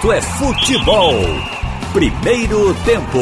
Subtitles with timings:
[0.00, 1.14] assunto é futebol.
[1.92, 3.18] Primeiro tempo.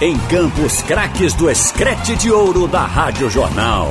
[0.00, 3.88] Em Campos Craques do Escrete de Ouro da Rádio Jornal.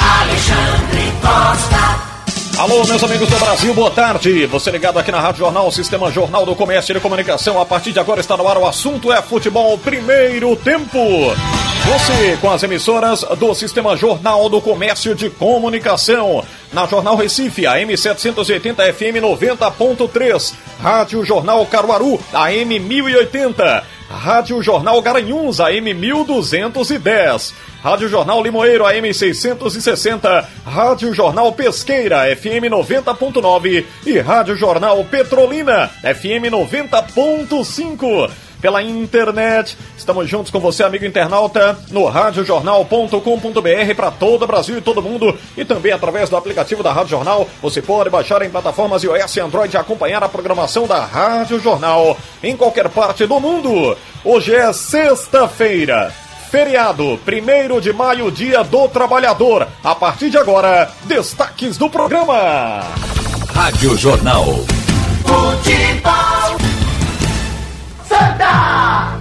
[0.00, 2.60] Alexandre Costa.
[2.60, 4.46] Alô, meus amigos do Brasil, boa tarde.
[4.46, 7.60] Você ligado aqui na Rádio Jornal, Sistema Jornal do Comércio e Comunicação.
[7.60, 10.98] A partir de agora está no ar o assunto é futebol primeiro tempo.
[11.88, 16.44] Você com as emissoras do Sistema Jornal do Comércio de Comunicação.
[16.70, 20.52] Na Jornal Recife, AM 780 FM 90.3.
[20.78, 23.84] Rádio Jornal Caruaru, AM 1080.
[24.10, 27.54] Rádio Jornal Garanhuns, AM 1210.
[27.82, 30.46] Rádio Jornal Limoeiro, AM 660.
[30.66, 33.86] Rádio Jornal Pesqueira, FM 90.9.
[34.04, 39.76] E Rádio Jornal Petrolina, FM 90.5 pela internet.
[39.96, 45.36] Estamos juntos com você, amigo internauta, no radiojornal.com.br para todo o Brasil e todo mundo
[45.56, 47.48] e também através do aplicativo da Rádio Jornal.
[47.62, 52.16] Você pode baixar em plataformas iOS e Android e acompanhar a programação da Rádio Jornal
[52.42, 53.96] em qualquer parte do mundo.
[54.24, 56.12] Hoje é sexta-feira.
[56.50, 59.68] Feriado, 1 de maio, dia do trabalhador.
[59.84, 62.80] A partir de agora, destaques do programa.
[63.54, 64.46] Rádio Jornal.
[65.26, 66.67] Futebol.
[68.18, 69.18] Santa.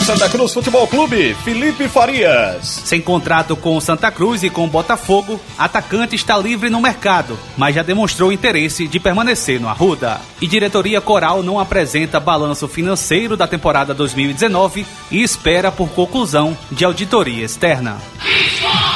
[0.00, 2.82] O Santa Cruz Futebol Clube, Felipe Farias.
[2.84, 7.38] Sem contrato com o Santa Cruz e com o Botafogo, atacante está livre no mercado,
[7.56, 10.20] mas já demonstrou interesse de permanecer no Arruda.
[10.40, 16.84] E diretoria Coral não apresenta balanço financeiro da temporada 2019 e espera por conclusão de
[16.84, 17.98] auditoria externa.
[18.18, 18.91] O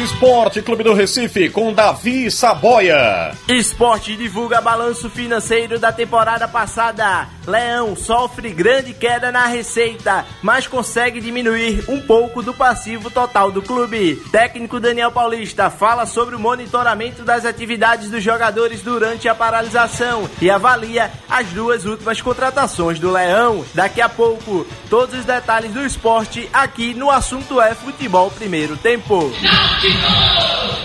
[0.00, 3.32] Esporte Clube do Recife com Davi Saboia.
[3.48, 7.28] Esporte divulga balanço financeiro da temporada passada.
[7.46, 13.62] Leão sofre grande queda na receita, mas consegue diminuir um pouco do passivo total do
[13.62, 14.16] clube.
[14.30, 20.50] Técnico Daniel Paulista fala sobre o monitoramento das atividades dos jogadores durante a paralisação e
[20.50, 23.64] avalia as duas últimas contratações do Leão.
[23.72, 29.32] Daqui a pouco, todos os detalhes do esporte aqui no assunto é futebol primeiro tempo.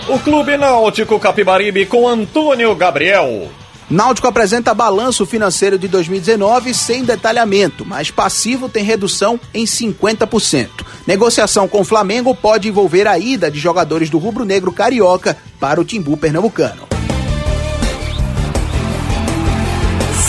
[0.07, 3.49] O Clube Náutico Capibaribe com Antônio Gabriel.
[3.89, 10.69] Náutico apresenta balanço financeiro de 2019 sem detalhamento, mas passivo tem redução em 50%.
[11.05, 15.83] Negociação com o Flamengo pode envolver a ida de jogadores do rubro-negro carioca para o
[15.83, 16.87] Timbu pernambucano.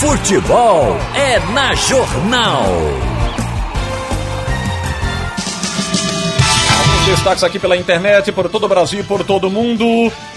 [0.01, 3.12] Futebol é na Jornal.
[7.05, 9.85] Destaques aqui pela internet, por todo o Brasil por todo o mundo.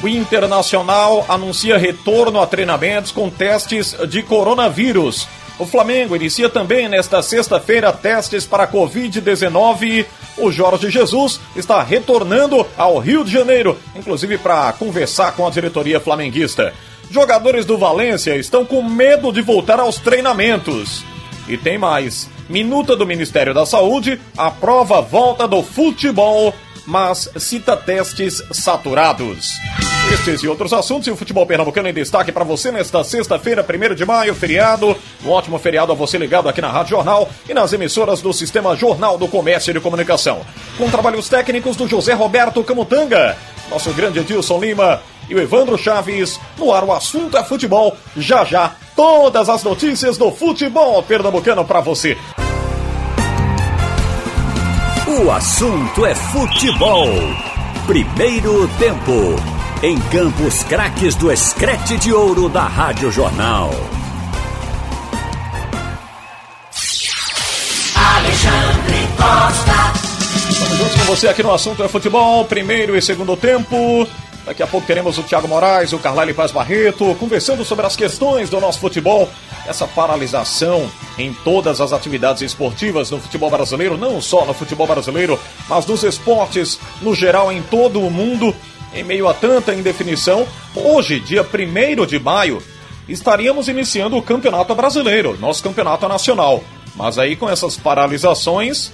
[0.03, 5.29] O Internacional anuncia retorno a treinamentos com testes de coronavírus.
[5.59, 10.07] O Flamengo inicia também nesta sexta-feira testes para Covid-19.
[10.37, 16.01] O Jorge Jesus está retornando ao Rio de Janeiro, inclusive para conversar com a diretoria
[16.01, 16.75] flamenguista.
[17.11, 21.05] Jogadores do Valência estão com medo de voltar aos treinamentos.
[21.49, 22.29] E tem mais.
[22.49, 26.55] Minuta do Ministério da Saúde aprova a volta do futebol,
[26.87, 29.51] mas cita testes saturados.
[30.13, 33.95] Estes e outros assuntos e o futebol pernambucano em destaque para você nesta sexta-feira, 1
[33.97, 34.97] de maio, feriado.
[35.25, 38.77] Um ótimo feriado a você ligado aqui na Rádio Jornal e nas emissoras do Sistema
[38.77, 40.43] Jornal do Comércio e de Comunicação.
[40.79, 43.37] Com trabalhos técnicos do José Roberto Camutanga,
[43.69, 46.41] nosso grande Edilson Lima e o Evandro Chaves.
[46.57, 47.97] No ar, o assunto é futebol.
[48.17, 52.17] Já já, todas as notícias do futebol pernambucano para você.
[55.07, 57.09] O assunto é futebol.
[57.87, 59.13] Primeiro tempo.
[59.83, 63.71] Em Campos Craques do Escrete de Ouro da Rádio Jornal.
[67.95, 69.97] Alexandre Costa.
[70.51, 74.09] Estamos juntos com você aqui no assunto é futebol, primeiro e segundo tempo.
[74.47, 78.49] Daqui a pouco teremos o Thiago Moraes, o Carlyle Paz Barreto, conversando sobre as questões
[78.49, 79.29] do nosso futebol.
[79.67, 80.89] Essa paralisação
[81.19, 85.37] em todas as atividades esportivas no futebol brasileiro, não só no futebol brasileiro,
[85.69, 88.55] mas nos esportes no geral em todo o mundo,
[88.95, 90.47] em meio a tanta indefinição.
[90.77, 92.63] Hoje, dia 1 de maio,
[93.09, 96.63] estaríamos iniciando o Campeonato Brasileiro, nosso campeonato nacional.
[96.95, 98.93] Mas aí com essas paralisações,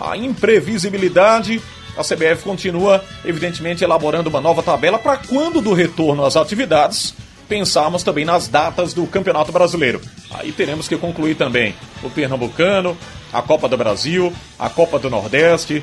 [0.00, 1.60] a imprevisibilidade,
[1.96, 7.14] a CBF continua, evidentemente, elaborando uma nova tabela para quando do retorno às atividades,
[7.48, 10.00] pensarmos também nas datas do Campeonato Brasileiro.
[10.30, 12.96] Aí teremos que concluir também o Pernambucano,
[13.32, 15.82] a Copa do Brasil, a Copa do Nordeste.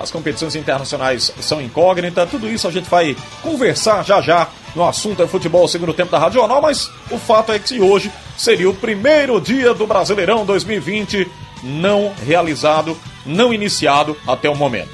[0.00, 5.22] As competições internacionais são incógnitas, tudo isso a gente vai conversar já já no assunto
[5.22, 8.74] é futebol segundo tempo da Rádio Jornal, mas o fato é que hoje seria o
[8.74, 11.30] primeiro dia do Brasileirão 2020
[11.62, 14.90] não realizado, não iniciado até o momento.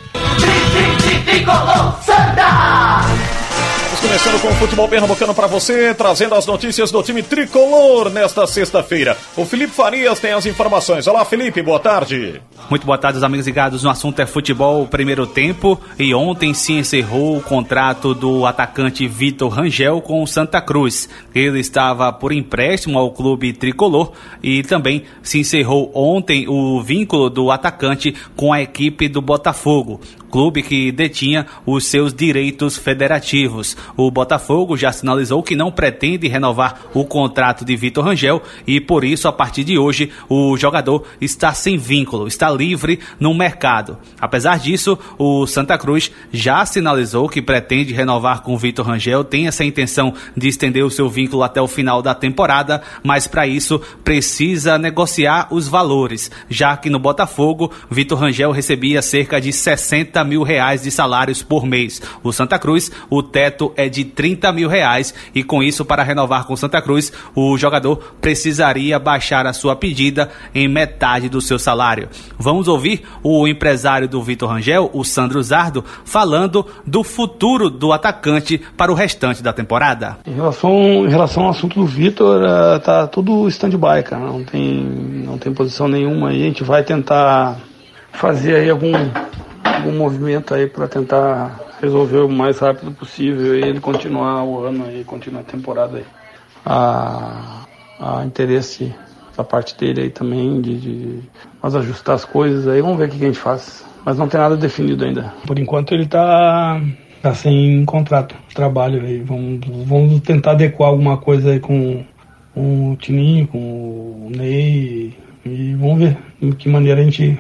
[1.25, 3.39] Tricolor Santa.
[3.93, 8.47] Estamos começando com o futebol pernambucano para você, trazendo as notícias do time tricolor nesta
[8.47, 9.17] sexta-feira.
[9.37, 11.07] O Felipe Farias tem as informações.
[11.07, 12.41] Olá, Felipe, boa tarde.
[12.71, 15.81] Muito boa tarde, amigos ligados no assunto é futebol primeiro tempo.
[15.99, 21.09] E ontem se encerrou o contrato do atacante Vitor Rangel com o Santa Cruz.
[21.35, 24.13] Ele estava por empréstimo ao clube tricolor
[24.43, 30.63] e também se encerrou ontem o vínculo do atacante com a equipe do Botafogo clube
[30.63, 33.77] que detinha os seus direitos federativos.
[33.97, 39.05] O Botafogo já sinalizou que não pretende renovar o contrato de Vitor Rangel e por
[39.05, 43.99] isso, a partir de hoje, o jogador está sem vínculo, está livre no mercado.
[44.21, 49.65] Apesar disso, o Santa Cruz já sinalizou que pretende renovar com Vitor Rangel, tem essa
[49.65, 54.79] intenção de estender o seu vínculo até o final da temporada, mas para isso precisa
[54.79, 60.43] negociar os valores, já que no Botafogo, Vitor Rangel recebia cerca de 60 30 mil
[60.43, 62.03] reais de salários por mês.
[62.23, 66.45] O Santa Cruz, o teto é de 30 mil reais e com isso, para renovar
[66.45, 72.09] com Santa Cruz, o jogador precisaria baixar a sua pedida em metade do seu salário.
[72.39, 78.61] Vamos ouvir o empresário do Vitor Rangel, o Sandro Zardo, falando do futuro do atacante
[78.77, 80.19] para o restante da temporada.
[80.27, 84.25] Em relação, em relação ao assunto do Vitor, uh, tá tudo stand-by, cara.
[84.25, 84.83] Não tem,
[85.25, 86.43] não tem posição nenhuma aí.
[86.43, 87.57] A gente vai tentar
[88.13, 88.93] fazer aí algum
[89.77, 94.87] algum movimento aí para tentar resolver o mais rápido possível e ele continuar o ano
[94.87, 96.05] aí, continuar a temporada aí.
[96.65, 97.65] A,
[98.01, 98.95] a interesse
[99.37, 101.23] da parte dele aí também de, de
[101.63, 103.87] nós ajustar as coisas aí, vamos ver o que a gente faz.
[104.05, 105.33] Mas não tem nada definido ainda.
[105.47, 106.81] Por enquanto ele está
[107.23, 109.21] tá sem contrato de trabalho aí.
[109.21, 112.05] Vamos, vamos tentar adequar alguma coisa aí com,
[112.55, 117.39] com o Tininho, com o Ney e vamos ver de que maneira a gente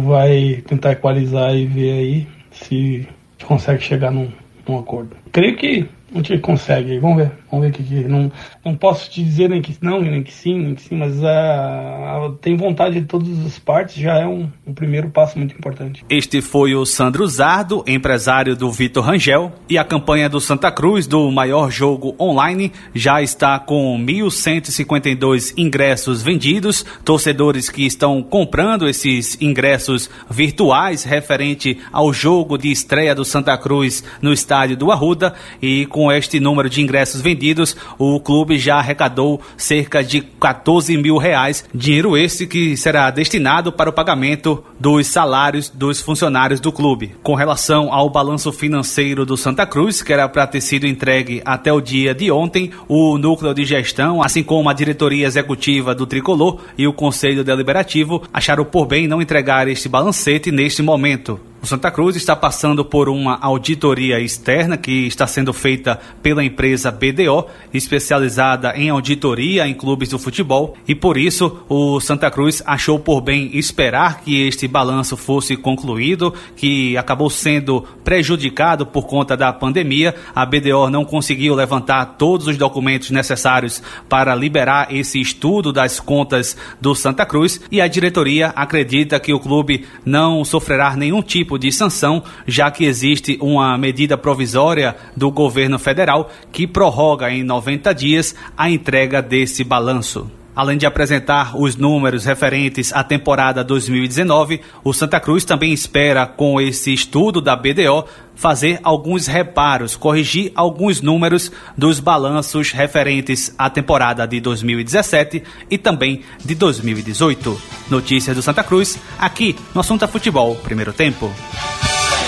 [0.00, 3.06] vai tentar equalizar e ver aí se
[3.44, 4.30] consegue chegar num,
[4.66, 5.16] num acordo.
[5.32, 8.30] Creio que a gente consegue, vamos ver, vamos ver o que, que não,
[8.64, 12.32] não posso te dizer nem que não, nem que sim, nem que sim, mas uh,
[12.40, 16.04] tem vontade de todas as partes, já é um, um, primeiro passo muito importante.
[16.08, 21.06] Este foi o Sandro Zardo, empresário do Vitor Rangel, e a campanha do Santa Cruz
[21.06, 29.40] do maior jogo online já está com 1.152 ingressos vendidos, torcedores que estão comprando esses
[29.40, 35.86] ingressos virtuais referente ao jogo de estreia do Santa Cruz no estádio do Arruda e
[35.86, 41.16] com com este número de ingressos vendidos, o clube já arrecadou cerca de 14 mil
[41.16, 47.14] reais, dinheiro esse que será destinado para o pagamento dos salários dos funcionários do clube.
[47.22, 51.72] Com relação ao balanço financeiro do Santa Cruz, que era para ter sido entregue até
[51.72, 56.58] o dia de ontem, o núcleo de gestão, assim como a diretoria executiva do Tricolor
[56.76, 61.51] e o Conselho Deliberativo, acharam por bem não entregar este balancete neste momento.
[61.62, 66.90] O Santa Cruz está passando por uma auditoria externa que está sendo feita pela empresa
[66.90, 72.98] BDO, especializada em auditoria em clubes do futebol, e por isso o Santa Cruz achou
[72.98, 79.52] por bem esperar que este balanço fosse concluído, que acabou sendo prejudicado por conta da
[79.52, 80.16] pandemia.
[80.34, 86.56] A BDO não conseguiu levantar todos os documentos necessários para liberar esse estudo das contas
[86.80, 91.58] do Santa Cruz e a diretoria acredita que o clube não sofrerá nenhum tipo tipo
[91.58, 97.92] de sanção, já que existe uma medida provisória do governo federal que prorroga em 90
[97.94, 100.30] dias a entrega desse balanço.
[100.54, 106.60] Além de apresentar os números referentes à temporada 2019, o Santa Cruz também espera, com
[106.60, 108.04] esse estudo da BDO,
[108.34, 116.22] fazer alguns reparos, corrigir alguns números dos balanços referentes à temporada de 2017 e também
[116.44, 117.60] de 2018.
[117.88, 121.32] Notícias do Santa Cruz, aqui no Assunto Futebol, primeiro tempo.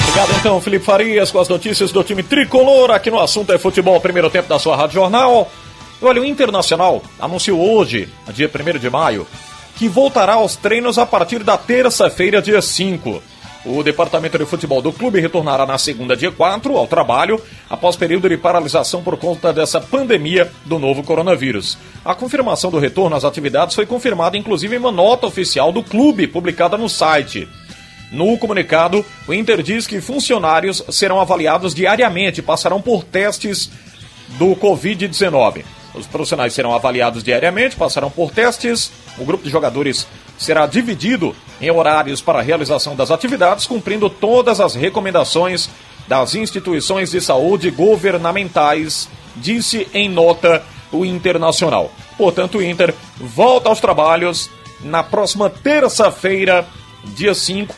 [0.01, 4.01] Obrigado então, Felipe Farias, com as notícias do time tricolor aqui no Assunto é Futebol,
[4.01, 5.51] primeiro tempo da sua Rádio Jornal.
[6.03, 9.27] Olha, o Internacional anunciou hoje, dia 1 de maio,
[9.77, 13.23] que voltará aos treinos a partir da terça-feira, dia 5.
[13.65, 18.29] O departamento de futebol do clube retornará na segunda, dia 4, ao trabalho, após período
[18.29, 21.79] de paralisação por conta dessa pandemia do novo coronavírus.
[22.05, 26.27] A confirmação do retorno às atividades foi confirmada inclusive em uma nota oficial do clube,
[26.27, 27.49] publicada no site.
[28.13, 33.71] No comunicado, o Inter diz que funcionários serão avaliados diariamente e passarão por testes
[34.39, 35.65] do Covid-19.
[35.95, 38.91] Os profissionais serão avaliados diariamente, passarão por testes.
[39.17, 44.61] O grupo de jogadores será dividido em horários para a realização das atividades, cumprindo todas
[44.61, 45.71] as recomendações
[46.09, 51.91] das instituições de saúde governamentais, disse em nota o Internacional.
[52.19, 56.67] Portanto, o Inter volta aos trabalhos na próxima terça-feira,
[57.05, 57.75] dia 5,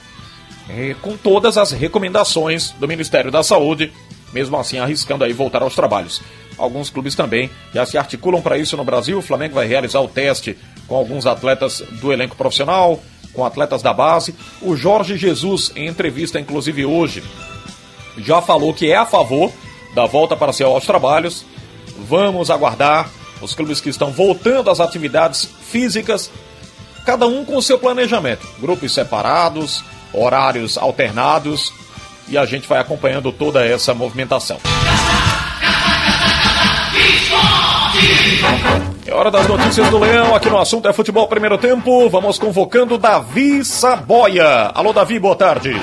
[0.69, 3.93] eh, com todas as recomendações do Ministério da Saúde
[4.33, 6.21] mesmo assim arriscando aí voltar aos trabalhos.
[6.59, 9.19] Alguns clubes também já se articulam para isso no Brasil.
[9.19, 13.93] O Flamengo vai realizar o teste com alguns atletas do elenco profissional, com atletas da
[13.93, 14.35] base.
[14.63, 17.23] O Jorge Jesus, em entrevista inclusive hoje,
[18.19, 19.53] já falou que é a favor
[19.95, 21.45] da volta parcial aos trabalhos.
[22.09, 23.11] Vamos aguardar
[23.41, 26.31] os clubes que estão voltando às atividades físicas,
[27.05, 31.73] cada um com o seu planejamento, grupos separados, horários alternados,
[32.29, 34.59] e a gente vai acompanhando toda essa movimentação.
[39.17, 42.09] Hora das notícias do Leão, aqui no assunto é futebol primeiro tempo.
[42.11, 44.71] Vamos convocando Davi Saboia.
[44.75, 45.75] Alô, Davi, boa tarde.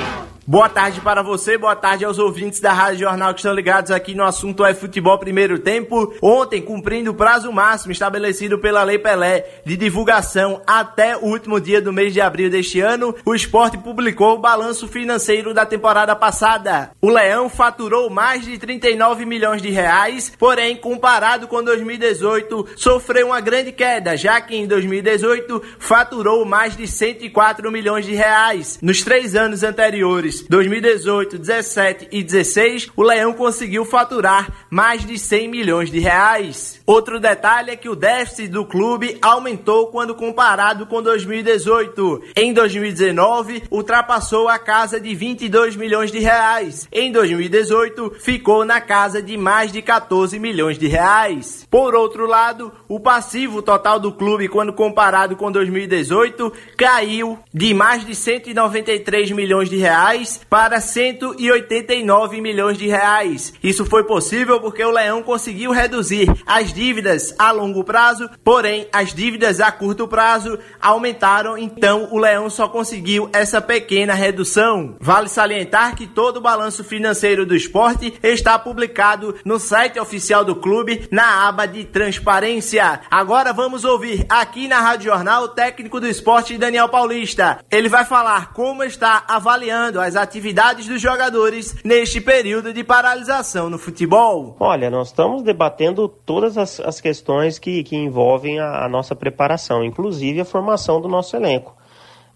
[0.46, 4.14] Boa tarde para você, boa tarde aos ouvintes da Rádio Jornal que estão ligados aqui
[4.14, 6.14] no assunto é futebol primeiro tempo.
[6.22, 11.82] Ontem, cumprindo o prazo máximo estabelecido pela Lei Pelé de divulgação até o último dia
[11.82, 16.92] do mês de abril deste ano, o esporte publicou o balanço financeiro da temporada passada.
[17.02, 23.40] O Leão faturou mais de 39 milhões de reais, porém, comparado com 2018, sofreu uma
[23.40, 28.78] grande queda, já que em 2018 faturou mais de 104 milhões de reais.
[28.82, 35.48] Nos três anos anteriores, 2018, 17 e 16, o Leão conseguiu faturar mais de 100
[35.48, 36.82] milhões de reais.
[36.86, 42.24] Outro detalhe é que o déficit do clube aumentou quando comparado com 2018.
[42.36, 46.88] Em 2019, ultrapassou a casa de 22 milhões de reais.
[46.92, 51.68] Em 2018, ficou na casa de mais de 14 milhões de reais.
[51.70, 58.06] Por outro lado, o passivo total do clube quando comparado com 2018 caiu de mais
[58.06, 63.54] de 193 milhões de reais para 189 milhões de reais.
[63.64, 69.14] Isso foi possível porque o Leão conseguiu reduzir as dívidas a longo prazo, porém as
[69.14, 74.96] dívidas a curto prazo aumentaram, então o Leão só conseguiu essa pequena redução.
[75.00, 80.56] Vale salientar que todo o balanço financeiro do esporte está publicado no site oficial do
[80.56, 83.02] clube na aba de transparência.
[83.10, 87.60] Agora vamos ouvir aqui na Rádio Jornal o técnico do esporte Daniel Paulista.
[87.72, 93.78] Ele vai falar como está avaliando as atividades dos jogadores neste período de paralisação no
[93.78, 94.56] futebol.
[94.60, 99.84] Olha, nós estamos debatendo todas as, as questões que, que envolvem a, a, nossa preparação,
[99.84, 101.76] inclusive a formação do nosso elenco.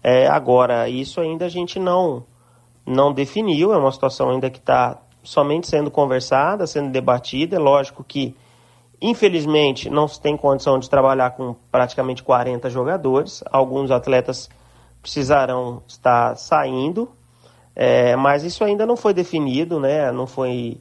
[0.02, 2.24] É, agora, isso ainda a gente não,
[2.86, 7.56] não definiu, é uma situação ainda que está somente sendo conversada, sendo debatida.
[7.56, 8.34] É lógico que,
[9.00, 13.42] infelizmente, não se tem condição de trabalhar com praticamente 40 jogadores.
[13.50, 14.48] Alguns atletas
[15.02, 17.10] precisarão estar saindo,
[17.80, 20.10] é, mas isso ainda não foi definido, né?
[20.10, 20.78] não foi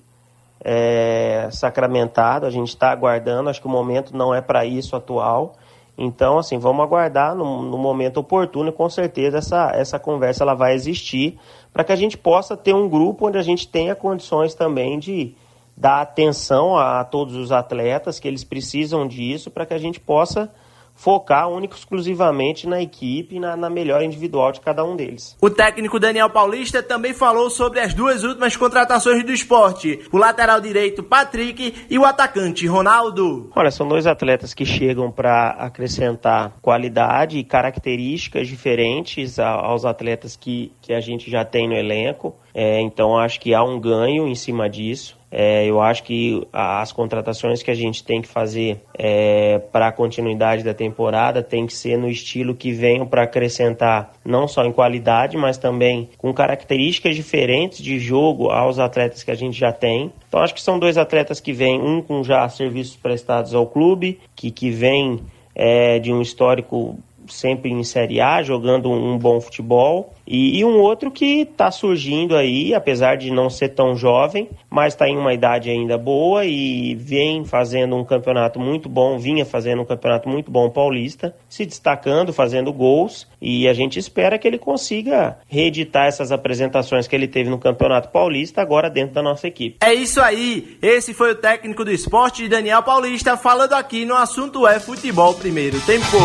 [0.66, 5.54] é, sacramentado, a gente está aguardando, acho que o momento não é para isso atual.
[5.96, 10.74] Então, assim, vamos aguardar no, no, momento oportuno com certeza essa, essa conversa ela vai
[10.74, 11.38] existir
[11.72, 15.36] para que a gente possa ter um grupo onde a gente tenha condições também de
[15.75, 20.00] dar atenção a, a todos os atletas, que eles precisam disso, para que a gente
[20.00, 20.51] possa
[20.98, 25.38] focar único exclusivamente na equipe e na, na, melhor individual de cada um deles.
[25.39, 30.60] O técnico Daniel Paulista também falou sobre as duas últimas contratações do esporte: o lateral
[30.60, 33.51] direito Patrick e o atacante Ronaldo.
[33.56, 40.74] Olha, são dois atletas que chegam para acrescentar qualidade e características diferentes aos atletas que,
[40.82, 42.36] que a gente já tem no elenco.
[42.54, 45.16] É, então acho que há um ganho em cima disso.
[45.39, 49.91] É, eu acho que as contratações que a gente tem que fazer é, para a
[49.91, 54.72] continuidade da temporada tem que ser no estilo que venham para acrescentar não só em
[54.72, 60.12] qualidade, mas também com características diferentes de jogo aos atletas que a gente já tem.
[60.27, 64.20] Então acho que são dois atletas que vêm, um com já serviços prestados ao clube,
[64.36, 65.20] que, que vem
[65.53, 70.15] é, de um histórico sempre em Série A, jogando um bom futebol.
[70.27, 74.93] E, e um outro que está surgindo aí, apesar de não ser tão jovem, mas
[74.93, 79.81] está em uma idade ainda boa e vem fazendo um campeonato muito bom, vinha fazendo
[79.84, 83.27] um campeonato muito bom paulista, se destacando, fazendo gols.
[83.41, 88.10] E a gente espera que ele consiga reeditar essas apresentações que ele teve no Campeonato
[88.10, 89.77] Paulista agora dentro da nossa equipe.
[89.81, 90.77] É isso aí.
[90.81, 95.79] Esse foi o técnico do esporte, Daniel Paulista, falando aqui no assunto é futebol primeiro
[95.81, 96.17] tempo.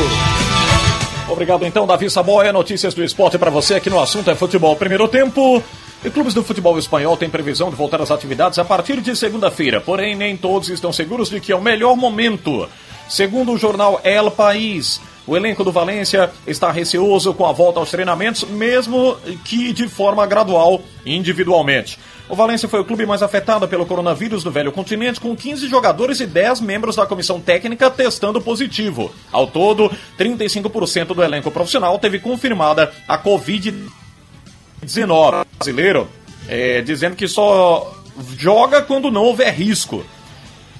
[1.28, 2.52] Obrigado então, Davi Saboia.
[2.52, 5.62] Notícias do esporte para você aqui no assunto é futebol primeiro tempo.
[6.04, 9.80] E clubes do futebol espanhol têm previsão de voltar às atividades a partir de segunda-feira,
[9.80, 12.68] porém nem todos estão seguros de que é o melhor momento.
[13.08, 17.90] Segundo o jornal El País, o elenco do Valência está receoso com a volta aos
[17.90, 21.98] treinamentos, mesmo que de forma gradual individualmente.
[22.28, 26.20] O Valência foi o clube mais afetado pelo coronavírus no velho continente, com 15 jogadores
[26.20, 29.12] e 10 membros da comissão técnica testando positivo.
[29.30, 36.08] Ao todo, 35% do elenco profissional teve confirmada a Covid-19 brasileiro,
[36.48, 38.02] é, dizendo que só
[38.38, 40.04] joga quando não houver risco.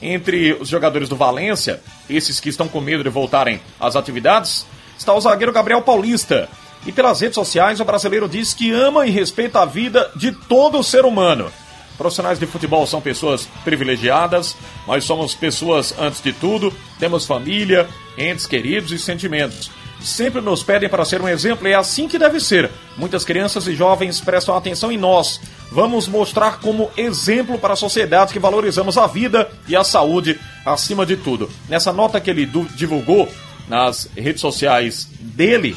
[0.02, 1.80] Entre os jogadores do Valência,
[2.10, 4.66] esses que estão com medo de voltarem às atividades,
[4.98, 6.48] está o zagueiro Gabriel Paulista.
[6.84, 10.82] E pelas redes sociais, o brasileiro diz que ama e respeita a vida de todo
[10.82, 11.52] ser humano.
[11.96, 14.56] Profissionais de futebol são pessoas privilegiadas,
[14.88, 19.70] nós somos pessoas antes de tudo, temos família, entes queridos e sentimentos.
[20.00, 22.68] Sempre nos pedem para ser um exemplo e é assim que deve ser.
[22.96, 25.40] Muitas crianças e jovens prestam atenção em nós.
[25.72, 31.06] Vamos mostrar como exemplo para a sociedade que valorizamos a vida e a saúde acima
[31.06, 31.48] de tudo.
[31.66, 33.26] Nessa nota que ele divulgou
[33.66, 35.74] nas redes sociais dele,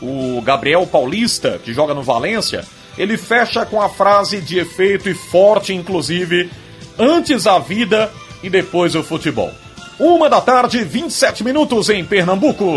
[0.00, 2.64] o Gabriel Paulista, que joga no Valência,
[2.96, 6.48] ele fecha com a frase de efeito e forte, inclusive:
[6.96, 9.50] antes a vida e depois o futebol.
[9.98, 12.76] Uma da tarde, 27 minutos em Pernambuco.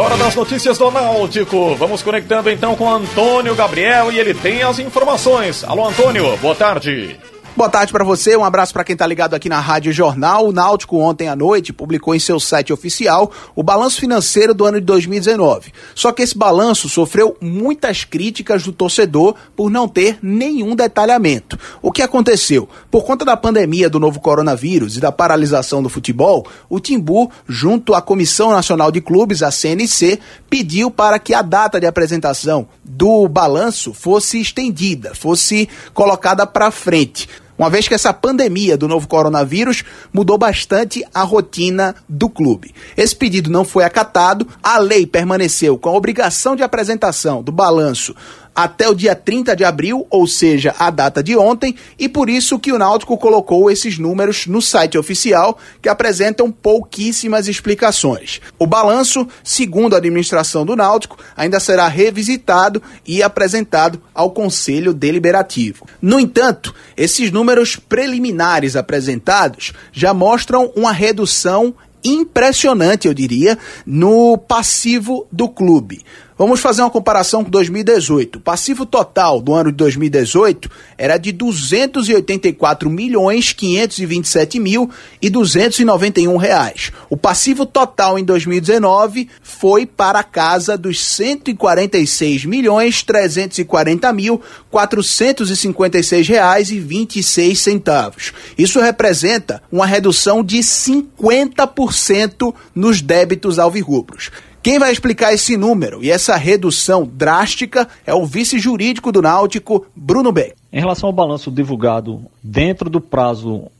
[0.00, 1.74] Hora das notícias do Náutico.
[1.74, 5.62] Vamos conectando então com Antônio Gabriel e ele tem as informações.
[5.62, 7.18] Alô, Antônio, boa tarde.
[7.56, 10.46] Boa tarde para você, um abraço para quem está ligado aqui na Rádio Jornal.
[10.46, 14.78] O Náutico ontem à noite publicou em seu site oficial o balanço financeiro do ano
[14.78, 15.72] de 2019.
[15.92, 21.58] Só que esse balanço sofreu muitas críticas do torcedor por não ter nenhum detalhamento.
[21.82, 22.68] O que aconteceu?
[22.88, 27.94] Por conta da pandemia do novo coronavírus e da paralisação do futebol, o Timbu, junto
[27.94, 33.28] à Comissão Nacional de Clubes, a CNC, pediu para que a data de apresentação do
[33.28, 37.28] balanço fosse estendida, fosse colocada para frente
[37.60, 42.74] uma vez que essa pandemia do novo coronavírus mudou bastante a rotina do clube.
[42.96, 48.16] Esse pedido não foi acatado, a lei permaneceu com a obrigação de apresentação do balanço
[48.64, 52.58] até o dia 30 de abril, ou seja, a data de ontem, e por isso
[52.58, 58.40] que o Náutico colocou esses números no site oficial que apresentam pouquíssimas explicações.
[58.58, 65.86] O balanço, segundo a administração do Náutico, ainda será revisitado e apresentado ao Conselho Deliberativo.
[66.02, 75.26] No entanto, esses números preliminares apresentados já mostram uma redução impressionante, eu diria, no passivo
[75.30, 76.02] do clube.
[76.40, 78.36] Vamos fazer uma comparação com 2018.
[78.36, 84.88] O passivo total do ano de 2018 era de 284 milhões 527 mil
[85.20, 86.92] e 291 reais.
[87.10, 96.26] O passivo total em 2019 foi para a casa dos 146 milhões 340 mil 456
[96.26, 98.32] reais e 26 centavos.
[98.56, 104.30] Isso representa uma redução de 50% nos débitos alvirrubros.
[104.62, 109.86] Quem vai explicar esse número e essa redução drástica é o vice jurídico do Náutico,
[109.96, 110.54] Bruno Beck.
[110.70, 113.70] Em relação ao balanço divulgado dentro do prazo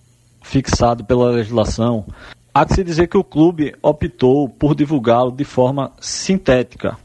[0.42, 2.06] fixado pela legislação,
[2.54, 6.96] há que se dizer que o clube optou por divulgá-lo de forma sintética,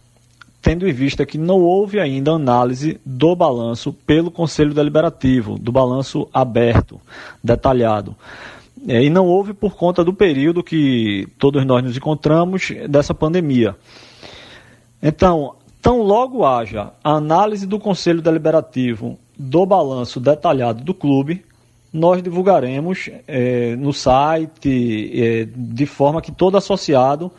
[0.62, 6.30] tendo em vista que não houve ainda análise do balanço pelo Conselho Deliberativo, do balanço
[6.34, 6.98] aberto,
[7.44, 8.16] detalhado.
[8.88, 13.76] É, e não houve por conta do período que todos nós nos encontramos dessa pandemia.
[15.02, 21.43] Então, tão logo haja a análise do Conselho Deliberativo do balanço detalhado do clube,
[21.91, 27.32] nós divulgaremos é, no site, é, de forma que todo associado,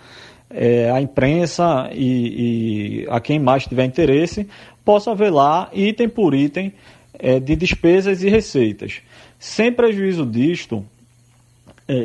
[0.50, 4.48] é, a imprensa e, e, a quem mais tiver interesse,
[4.84, 6.72] possa ver lá, item por item,
[7.18, 9.02] é, de despesas e receitas.
[9.38, 10.84] Sem prejuízo disto,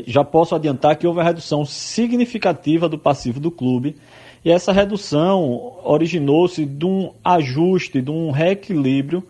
[0.05, 3.95] já posso adiantar que houve uma redução significativa do passivo do clube.
[4.43, 9.23] E essa redução originou-se de um ajuste, de um reequilíbrio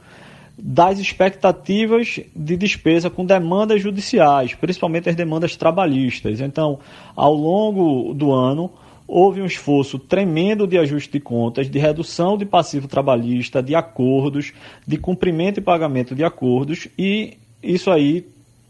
[0.58, 6.40] das expectativas de despesa com demandas judiciais, principalmente as demandas trabalhistas.
[6.40, 6.80] Então,
[7.16, 8.72] ao longo do ano,
[9.08, 14.54] houve um esforço tremendo de ajuste de contas, de redução de passivo trabalhista, de acordos,
[14.88, 18.26] de cumprimento e pagamento de acordos, e isso aí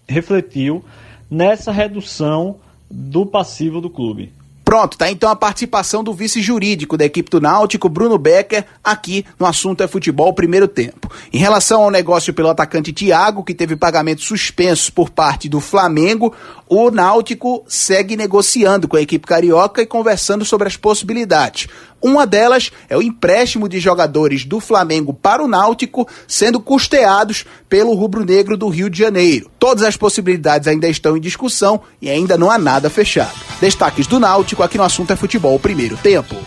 [0.07, 0.83] refletiu
[1.31, 2.57] nessa redução
[2.89, 4.33] do passivo do clube.
[4.71, 9.25] Pronto, tá então a participação do vice jurídico da equipe do Náutico, Bruno Becker, aqui
[9.37, 11.11] no assunto é futebol primeiro tempo.
[11.33, 16.33] Em relação ao negócio pelo atacante Thiago, que teve pagamento suspenso por parte do Flamengo,
[16.73, 21.67] o Náutico segue negociando com a equipe carioca e conversando sobre as possibilidades.
[22.01, 27.93] Uma delas é o empréstimo de jogadores do Flamengo para o Náutico, sendo custeados pelo
[27.93, 29.51] rubro-negro do Rio de Janeiro.
[29.59, 33.35] Todas as possibilidades ainda estão em discussão e ainda não há nada fechado.
[33.59, 36.37] Destaques do Náutico aqui no assunto é futebol primeiro tempo.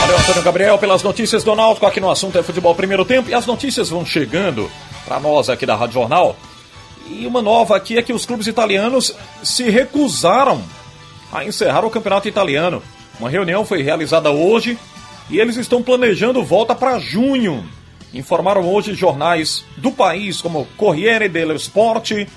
[0.00, 3.28] Valeu, Antônio Gabriel, pelas notícias do Náutico aqui no assunto é futebol primeiro tempo.
[3.28, 4.70] E as notícias vão chegando
[5.04, 6.34] para nós aqui da Rádio Jornal.
[7.10, 10.62] E uma nova aqui é que os clubes italianos se recusaram
[11.32, 12.82] a encerrar o campeonato italiano.
[13.18, 14.78] Uma reunião foi realizada hoje
[15.30, 17.64] e eles estão planejando volta para junho.
[18.12, 22.28] Informaram hoje jornais do país como Corriere dello Sport e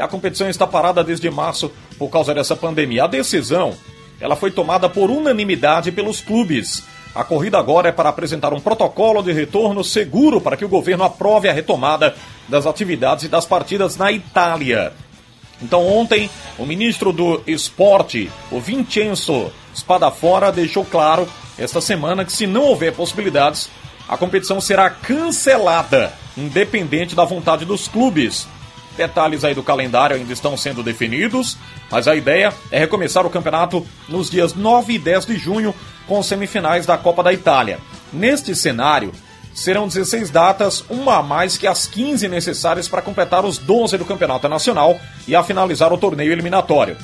[0.00, 3.04] a competição está parada desde março por causa dessa pandemia.
[3.04, 3.74] A decisão
[4.20, 6.84] ela foi tomada por unanimidade pelos clubes.
[7.14, 11.04] A corrida agora é para apresentar um protocolo de retorno seguro para que o governo
[11.04, 12.14] aprove a retomada
[12.50, 14.92] das atividades e das partidas na Itália.
[15.62, 22.46] Então, ontem, o ministro do Esporte, o Vincenzo Spadafora, deixou claro esta semana que, se
[22.46, 23.70] não houver possibilidades,
[24.08, 28.48] a competição será cancelada, independente da vontade dos clubes.
[28.96, 31.56] Detalhes aí do calendário ainda estão sendo definidos,
[31.90, 35.74] mas a ideia é recomeçar o campeonato nos dias 9 e 10 de junho,
[36.06, 37.78] com semifinais da Copa da Itália.
[38.12, 39.12] Neste cenário,
[39.54, 44.04] serão 16 datas, uma a mais que as 15 necessárias para completar os 12 do
[44.04, 46.96] Campeonato Nacional e a finalizar o torneio eliminatório.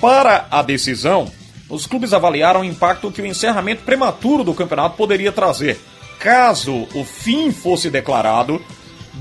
[0.00, 1.30] Para a decisão,
[1.68, 5.78] os clubes avaliaram o impacto que o encerramento prematuro do campeonato poderia trazer.
[6.18, 8.60] Caso o fim fosse declarado,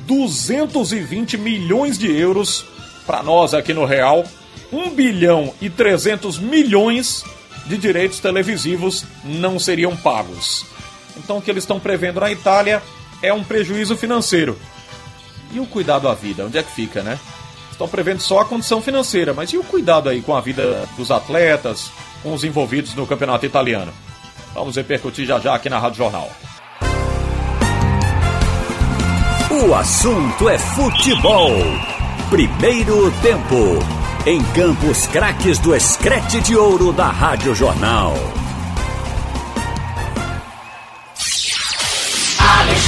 [0.06, 2.66] 220 milhões de euros
[3.06, 4.24] para nós aqui no Real,
[4.72, 7.24] 1 bilhão e 300 milhões
[7.66, 10.66] de direitos televisivos não seriam pagos.
[11.20, 12.82] Então o que eles estão prevendo na Itália
[13.22, 14.58] é um prejuízo financeiro.
[15.52, 17.20] E o cuidado à vida, onde é que fica, né?
[17.72, 21.12] Estão prevendo só a condição financeira, mas e o cuidado aí com a vida dos
[21.12, 23.94] atletas, com os envolvidos no campeonato italiano?
[24.54, 26.30] Vamos repercutir já já aqui na Rádio Jornal.
[29.52, 31.52] O assunto é futebol.
[32.30, 33.56] Primeiro tempo.
[34.26, 38.14] Em Campos Craques do Escrete de Ouro da Rádio Jornal.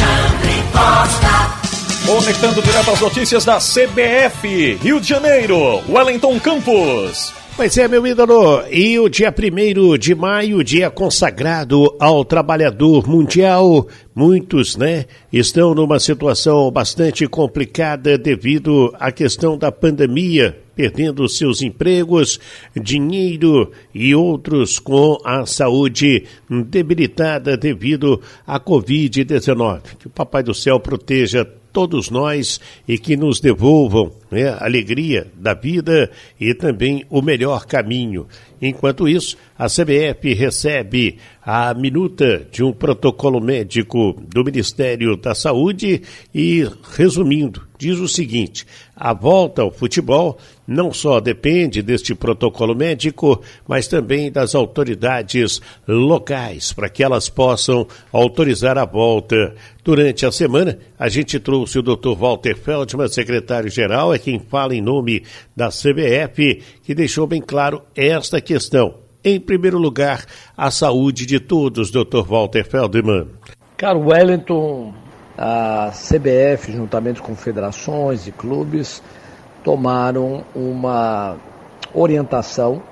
[0.02, 1.62] Alexandre Costa.
[2.06, 7.41] Conectando direto às notícias da CBF, Rio de Janeiro, Wellington Campos.
[7.62, 13.88] Pois é, meu ídolo, e o dia 1 de maio, dia consagrado ao trabalhador mundial,
[14.16, 22.40] muitos, né, estão numa situação bastante complicada devido à questão da pandemia, perdendo seus empregos,
[22.76, 29.82] dinheiro e outros com a saúde debilitada devido à Covid-19.
[30.00, 35.28] Que o Papai do Céu proteja todos nós e que nos devolvam né, a alegria
[35.36, 38.28] da vida e também o melhor caminho.
[38.62, 46.04] Enquanto isso, a CBF recebe a minuta de um protocolo médico do Ministério da Saúde
[46.34, 48.66] e, resumindo, diz o seguinte:
[49.04, 50.38] a volta ao futebol
[50.68, 57.88] não só depende deste protocolo médico, mas também das autoridades locais, para que elas possam
[58.14, 59.56] autorizar a volta.
[59.84, 62.14] Durante a semana, a gente trouxe o Dr.
[62.16, 65.24] Walter Feldman, secretário-geral, é quem fala em nome
[65.56, 68.94] da CBF, que deixou bem claro esta questão.
[69.24, 72.22] Em primeiro lugar, a saúde de todos, Dr.
[72.24, 73.30] Walter Feldman.
[73.78, 74.94] Caro Wellington,
[75.44, 79.02] a CBF, juntamente com federações e clubes,
[79.64, 81.36] tomaram uma
[81.96, 82.84] orientação,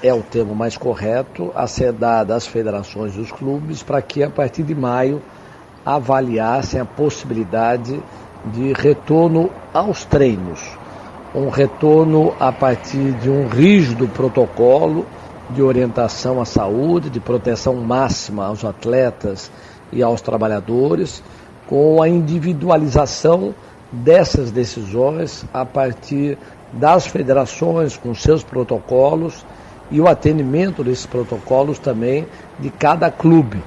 [0.00, 4.22] é o termo mais correto, a ser dada às federações e os clubes para que
[4.22, 5.20] a partir de maio
[5.84, 8.00] avaliassem a possibilidade
[8.44, 10.78] de retorno aos treinos.
[11.34, 15.04] Um retorno a partir de um rígido protocolo
[15.50, 19.50] de orientação à saúde, de proteção máxima aos atletas
[19.90, 21.24] e aos trabalhadores,
[21.68, 23.54] com a individualização
[23.92, 26.36] dessas decisões a partir
[26.72, 29.44] das federações com seus protocolos
[29.90, 32.26] e o atendimento desses protocolos também
[32.58, 33.62] de cada clube.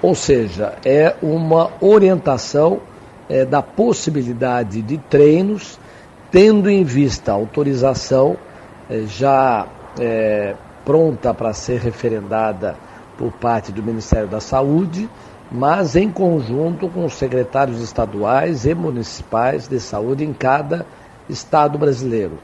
[0.00, 2.80] Ou seja, é uma orientação
[3.28, 5.78] é, da possibilidade de treinos,
[6.30, 8.36] tendo em vista a autorização
[8.88, 9.66] é, já
[9.98, 12.76] é, pronta para ser referendada
[13.18, 15.08] por parte do Ministério da Saúde
[15.50, 20.84] mas em conjunto com os secretários estaduais e municipais de saúde em cada
[21.28, 22.38] estado brasileiro.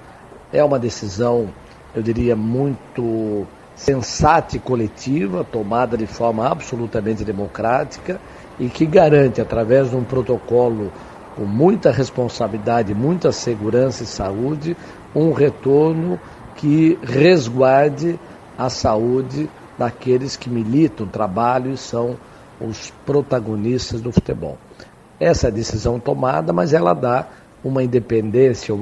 [0.52, 1.48] É uma decisão,
[1.94, 8.20] eu diria, muito sensata e coletiva, tomada de forma absolutamente democrática
[8.58, 10.92] e que garante, através de um protocolo
[11.36, 14.76] com muita responsabilidade, muita segurança e saúde,
[15.14, 16.18] um retorno
[16.54, 18.18] que resguarde
[18.56, 22.16] a saúde daqueles que militam, trabalham e são
[22.60, 24.58] os protagonistas do futebol.
[25.18, 27.26] Essa é decisão tomada, mas ela dá
[27.62, 28.74] uma independência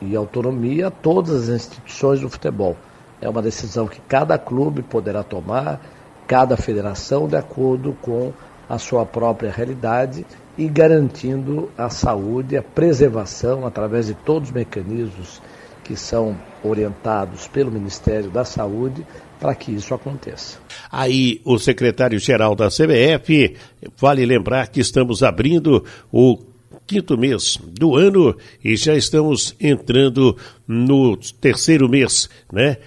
[0.00, 2.76] e autonomia a todas as instituições do futebol.
[3.20, 5.80] É uma decisão que cada clube poderá tomar,
[6.26, 8.32] cada federação, de acordo com
[8.68, 10.24] a sua própria realidade
[10.56, 15.42] e garantindo a saúde, a preservação através de todos os mecanismos
[15.82, 19.06] que são orientados pelo Ministério da Saúde
[19.44, 20.58] para que isso aconteça.
[20.90, 23.54] Aí, o secretário-geral da CBF,
[23.94, 26.38] vale lembrar que estamos abrindo o
[26.86, 30.34] quinto mês do ano e já estamos entrando
[30.66, 32.78] no terceiro mês, né?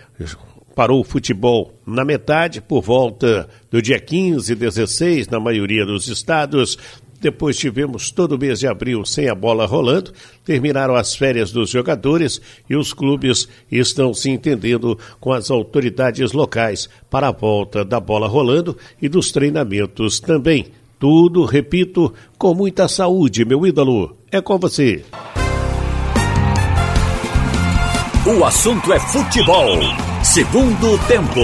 [0.74, 6.76] Parou o futebol na metade, por volta do dia 15, 16, na maioria dos estados.
[7.20, 10.12] Depois tivemos todo o mês de abril sem a bola rolando,
[10.46, 16.88] terminaram as férias dos jogadores e os clubes estão se entendendo com as autoridades locais
[17.10, 20.68] para a volta da bola rolando e dos treinamentos também.
[21.00, 24.18] Tudo, repito, com muita saúde, meu ídolo.
[24.32, 25.04] É com você.
[28.26, 29.80] O assunto é futebol.
[30.24, 31.40] Segundo tempo.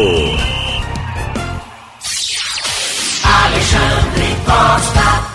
[3.24, 5.33] Alexandre Costa.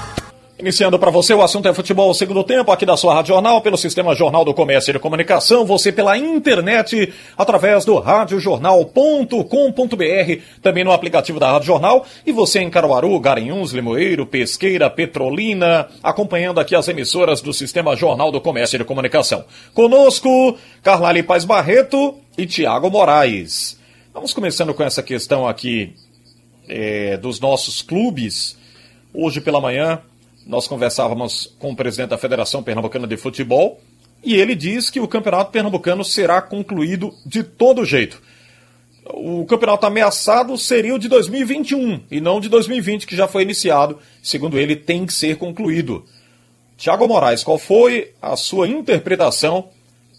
[0.59, 3.77] Iniciando para você o assunto é futebol segundo tempo aqui da sua Rádio Jornal, pelo
[3.77, 10.91] Sistema Jornal do Comércio e de Comunicação, você pela internet, através do radiojornal.com.br, também no
[10.91, 16.89] aplicativo da Rádio Jornal, e você em Caruaru, Garanhuns, Limoeiro, Pesqueira, Petrolina, acompanhando aqui as
[16.89, 19.45] emissoras do Sistema Jornal do Comércio e de Comunicação.
[19.73, 23.79] Conosco, Carlali Paz Barreto e Tiago Moraes.
[24.13, 25.95] Vamos começando com essa questão aqui
[26.69, 28.59] é, dos nossos clubes.
[29.15, 30.03] Hoje pela manhã,
[30.49, 33.79] nós conversávamos com o presidente da Federação Pernambucana de Futebol
[34.25, 38.21] e ele diz que o Campeonato Pernambucano será concluído de todo jeito.
[39.11, 43.99] O campeonato ameaçado seria o de 2021 e não de 2020, que já foi iniciado.
[44.23, 46.05] Segundo ele, tem que ser concluído.
[46.77, 49.69] Tiago Moraes, qual foi a sua interpretação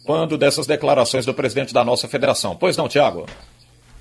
[0.04, 2.56] quando dessas declarações do presidente da nossa federação?
[2.56, 3.28] Pois não, Tiago?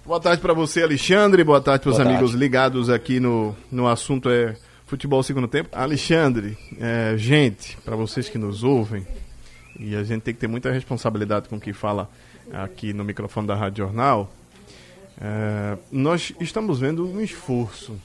[0.07, 1.45] Boa tarde para você, Alexandre.
[1.45, 4.57] Boa tarde para os amigos ligados aqui no, no assunto é
[4.89, 5.69] Futebol Segundo Tempo.
[5.71, 9.07] Alexandre, é, gente, para vocês que nos ouvem,
[9.79, 12.09] e a gente tem que ter muita responsabilidade com o que fala
[12.51, 14.33] aqui no microfone da Rádio Jornal,
[15.21, 18.01] é, nós estamos vendo um esforço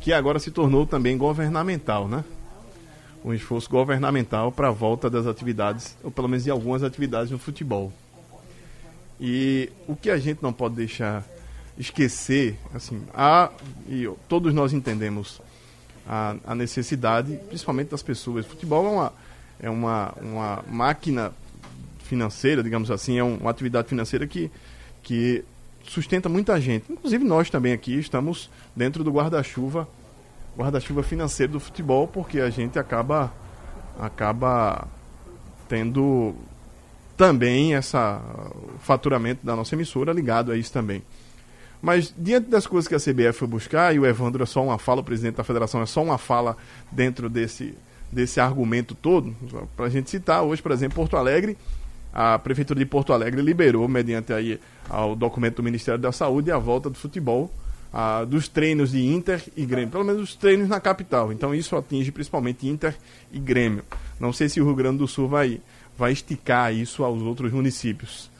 [0.00, 2.24] que agora se tornou também governamental, né?
[3.22, 7.38] Um esforço governamental para a volta das atividades, ou pelo menos de algumas atividades no
[7.38, 7.92] futebol.
[9.20, 11.22] E o que a gente não pode deixar
[11.76, 13.50] esquecer, assim, há,
[13.86, 15.42] e todos nós entendemos
[16.06, 18.46] a, a necessidade, principalmente das pessoas.
[18.46, 19.12] Futebol é uma,
[19.60, 21.32] é uma, uma máquina
[22.04, 24.50] financeira, digamos assim, é um, uma atividade financeira que,
[25.02, 25.44] que
[25.84, 26.90] sustenta muita gente.
[26.90, 29.88] Inclusive nós também aqui estamos dentro do guarda-chuva,
[30.56, 33.32] guarda-chuva financeiro do futebol, porque a gente acaba
[33.98, 34.88] acaba
[35.68, 36.34] tendo
[37.16, 38.20] também essa
[38.80, 41.02] faturamento da nossa emissora ligado a isso também.
[41.84, 44.78] Mas diante das coisas que a CBF foi buscar, e o Evandro é só uma
[44.78, 46.56] fala, o presidente da federação é só uma fala
[46.90, 47.74] dentro desse,
[48.10, 49.36] desse argumento todo,
[49.76, 51.58] para a gente citar, hoje, por exemplo, Porto Alegre,
[52.10, 56.56] a Prefeitura de Porto Alegre liberou, mediante aí ao documento do Ministério da Saúde, a
[56.56, 57.52] volta do futebol,
[57.92, 61.34] a, dos treinos de Inter e Grêmio, pelo menos os treinos na capital.
[61.34, 62.96] Então isso atinge principalmente Inter
[63.30, 63.84] e Grêmio.
[64.18, 65.60] Não sei se o Rio Grande do Sul vai,
[65.98, 68.30] vai esticar isso aos outros municípios.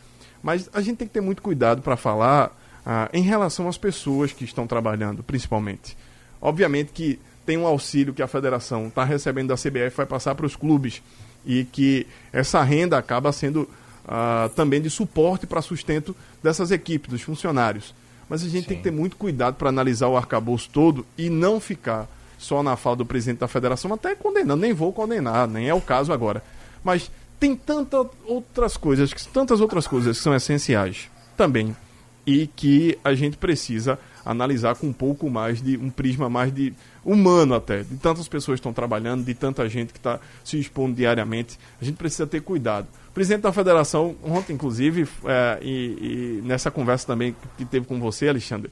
[0.42, 4.32] Mas a gente tem que ter muito cuidado para falar ah, em relação às pessoas
[4.32, 5.96] que estão trabalhando, principalmente.
[6.40, 10.46] Obviamente que tem um auxílio que a federação está recebendo da CBF, vai passar para
[10.46, 11.02] os clubes
[11.44, 13.68] e que essa renda acaba sendo
[14.06, 17.94] ah, também de suporte para sustento dessas equipes, dos funcionários.
[18.28, 18.68] Mas a gente Sim.
[18.68, 22.76] tem que ter muito cuidado para analisar o arcabouço todo e não ficar só na
[22.76, 26.42] fala do presidente da federação, até condenando, nem vou condenar, nem é o caso agora.
[26.82, 31.74] Mas tem tantas outras coisas, tantas outras coisas que são essenciais também
[32.26, 36.72] e que a gente precisa analisar com um pouco mais de um prisma mais de
[37.04, 40.94] humano até, de tantas pessoas que estão trabalhando, de tanta gente que está se expondo
[40.94, 41.58] diariamente.
[41.80, 42.86] A gente precisa ter cuidado.
[43.10, 48.00] O presidente da federação, ontem, inclusive, é, e, e nessa conversa também que teve com
[48.00, 48.70] você, Alexandre,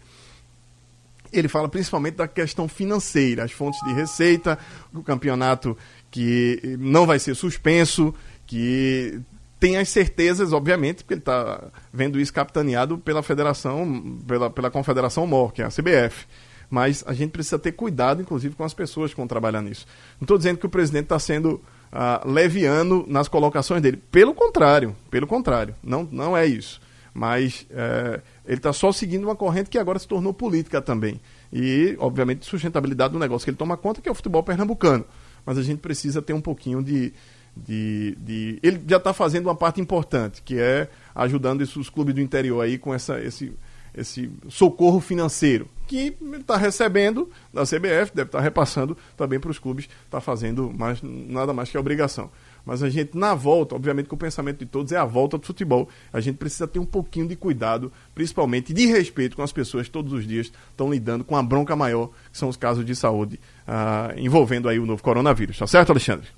[1.32, 4.58] ele fala principalmente da questão financeira, as fontes de receita,
[4.92, 5.76] o campeonato
[6.10, 8.14] que não vai ser suspenso,
[8.46, 9.20] que
[9.62, 15.24] tem as certezas, obviamente, porque ele está vendo isso capitaneado pela federação, pela, pela confederação
[15.24, 16.26] MOR, que é a CBF.
[16.68, 19.86] Mas a gente precisa ter cuidado, inclusive, com as pessoas que vão trabalhar nisso.
[20.20, 24.02] Não estou dizendo que o presidente está sendo uh, leviano nas colocações dele.
[24.10, 25.76] Pelo contrário, pelo contrário.
[25.80, 26.80] Não, não é isso.
[27.14, 31.20] Mas uh, ele está só seguindo uma corrente que agora se tornou política também.
[31.52, 35.04] E, obviamente, sustentabilidade do negócio que ele toma conta, que é o futebol pernambucano.
[35.46, 37.12] Mas a gente precisa ter um pouquinho de,
[37.56, 42.20] de, de ele já está fazendo uma parte importante, que é ajudando os clubes do
[42.20, 43.52] interior aí com essa, esse,
[43.94, 49.50] esse socorro financeiro, que ele está recebendo da CBF, deve estar tá repassando também para
[49.50, 52.30] os clubes, está fazendo mais, nada mais que obrigação.
[52.64, 55.46] mas a gente, na volta, obviamente que o pensamento de todos é a volta do
[55.46, 55.88] futebol.
[56.10, 59.92] A gente precisa ter um pouquinho de cuidado, principalmente de respeito com as pessoas que
[59.92, 63.38] todos os dias estão lidando com a bronca maior, que são os casos de saúde
[63.68, 65.58] uh, envolvendo aí o novo coronavírus.
[65.58, 66.28] Tá certo, Alexandre?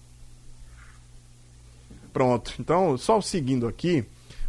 [2.14, 2.55] Pronto.
[2.61, 4.05] Então, só seguindo aqui,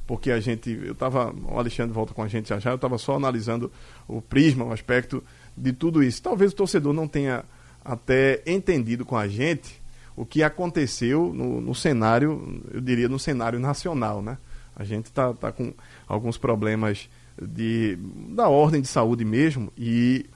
[0.05, 2.99] porque a gente, eu estava, o Alexandre volta com a gente já já, eu estava
[2.99, 3.71] só analisando
[4.07, 5.23] o prisma, o aspecto
[5.57, 6.21] de tudo isso.
[6.21, 7.43] Talvez o torcedor não tenha
[7.83, 9.81] até entendido com a gente
[10.15, 14.37] o que aconteceu no, no cenário, eu diria no cenário nacional, né?
[14.75, 15.73] A gente está tá com
[16.07, 17.09] alguns problemas
[17.41, 17.97] de,
[18.29, 20.27] da ordem de saúde mesmo e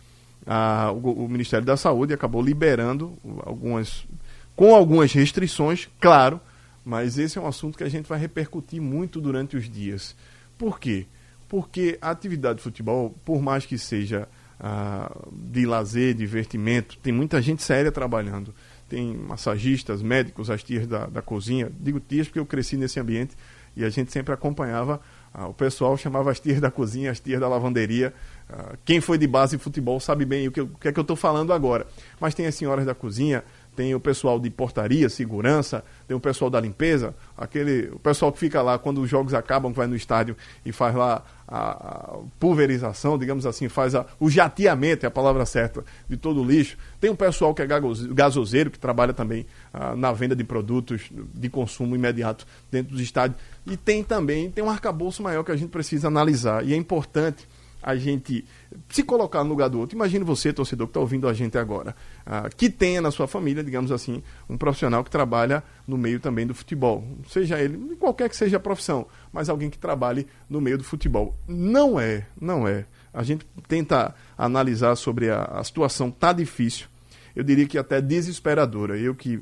[0.48, 3.16] a, o, o Ministério da Saúde acabou liberando
[3.46, 4.08] algumas,
[4.56, 6.42] com algumas restrições, claro,
[6.84, 10.16] mas esse é um assunto que a gente vai repercutir muito durante os dias.
[10.58, 11.06] Por quê?
[11.48, 14.28] Porque a atividade de futebol, por mais que seja
[14.60, 18.54] ah, de lazer, divertimento, tem muita gente séria trabalhando
[18.90, 21.72] tem massagistas, médicos, as tias da, da cozinha.
[21.80, 23.38] Digo tias porque eu cresci nesse ambiente
[23.76, 25.00] e a gente sempre acompanhava.
[25.32, 28.12] Ah, o pessoal chamava as tias da cozinha, as tias da lavanderia.
[28.50, 31.00] Ah, quem foi de base de futebol sabe bem o que, o que é que
[31.00, 31.86] eu estou falando agora.
[32.20, 33.44] Mas tem as senhoras da cozinha,
[33.80, 38.38] tem o pessoal de portaria, segurança, tem o pessoal da limpeza, aquele, o pessoal que
[38.38, 42.18] fica lá quando os jogos acabam, que vai no estádio e faz lá a, a
[42.38, 46.78] pulverização, digamos assim, faz a, o jateamento, é a palavra certa, de todo o lixo.
[47.00, 47.68] Tem um pessoal que é
[48.12, 53.40] gasoseiro, que trabalha também ah, na venda de produtos de consumo imediato dentro dos estádios.
[53.66, 56.68] E tem também, tem um arcabouço maior que a gente precisa analisar.
[56.68, 57.48] E é importante
[57.82, 58.46] a gente
[58.90, 59.96] se colocar no lugar do outro.
[59.96, 63.64] Imagine você, torcedor, que está ouvindo a gente agora, uh, que tenha na sua família,
[63.64, 67.04] digamos assim, um profissional que trabalha no meio também do futebol.
[67.28, 71.38] Seja ele, qualquer que seja a profissão, mas alguém que trabalhe no meio do futebol.
[71.48, 72.86] Não é, não é.
[73.14, 76.88] A gente tenta analisar sobre a, a situação, tá difícil.
[77.36, 78.98] Eu diria que até desesperadora.
[78.98, 79.42] Eu que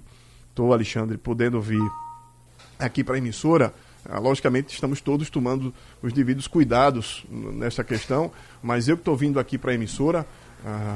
[0.49, 1.81] estou, Alexandre, podendo vir
[2.79, 3.73] aqui para a emissora,
[4.09, 8.31] ah, logicamente, estamos todos tomando os devidos cuidados nessa questão,
[8.63, 10.25] mas eu que estou vindo aqui para a emissora,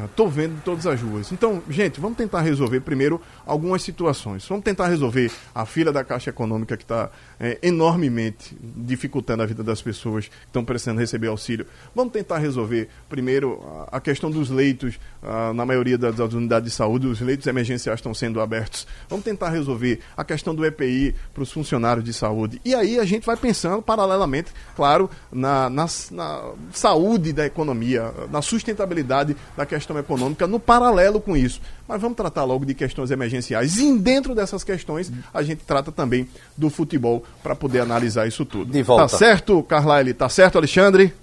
[0.05, 1.31] Estou ah, vendo todas as ruas.
[1.31, 4.45] Então, gente, vamos tentar resolver primeiro algumas situações.
[4.47, 9.63] Vamos tentar resolver a fila da Caixa Econômica que está é, enormemente dificultando a vida
[9.63, 11.67] das pessoas que estão precisando receber auxílio.
[11.95, 16.75] Vamos tentar resolver primeiro a, questão dos leitos, ah, na maioria das, das, unidades de
[16.75, 18.87] saúde, os leitos emergenciais estão sendo abertos.
[19.07, 22.59] Vamos tentar resolver a questão do EPI para os funcionários de saúde.
[22.65, 28.41] E aí a gente vai pensando paralelamente, claro, na, na, na saúde da economia, na
[28.41, 31.61] sustentabilidade da questão econômica no paralelo com isso.
[31.87, 33.77] Mas vamos tratar logo de questões emergenciais.
[33.77, 38.71] E dentro dessas questões, a gente trata também do futebol para poder analisar isso tudo.
[38.71, 39.03] De volta.
[39.03, 40.13] Tá certo, Carlyle?
[40.13, 41.13] Tá certo, Alexandre?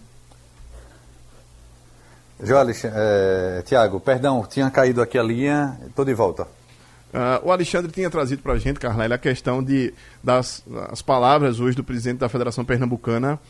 [2.41, 6.45] João Alexandre, é, Tiago, perdão, tinha caído aqui a linha, estou de volta.
[7.13, 11.59] Uh, o Alexandre tinha trazido para a gente, Carlyle, a questão de, das, das palavras
[11.59, 13.41] hoje do presidente da Federação Pernambucana,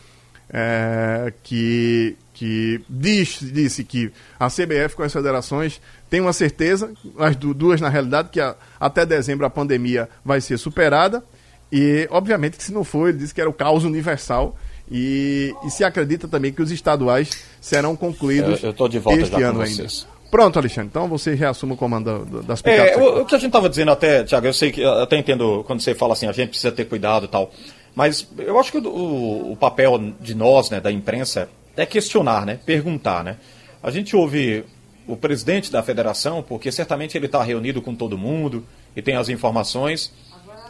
[0.49, 7.35] é, que, que diz, disse que a CBF com as federações tem uma certeza, as
[7.35, 11.25] duas na realidade, que a, até dezembro a pandemia vai ser superada.
[11.71, 14.57] E, obviamente, que se não for, ele disse que era o caos universal.
[14.89, 19.43] E, e se acredita também que os estaduais serão concluídos eu, eu de volta este
[19.43, 19.87] ano ainda.
[20.31, 20.89] Pronto, Alexandre.
[20.91, 22.93] Então você reassuma o comando das picapes.
[22.93, 25.19] É, o, o, que a gente estava dizendo até, Tiago, eu sei que eu até
[25.19, 27.51] entendo quando você fala assim, a gente precisa ter cuidado e tal.
[27.95, 32.59] Mas eu acho que o, o, papel de nós, né, da imprensa, é questionar, né,
[32.65, 33.37] perguntar, né.
[33.83, 34.65] A gente ouve
[35.07, 39.29] o presidente da federação, porque certamente ele está reunido com todo mundo e tem as
[39.29, 40.13] informações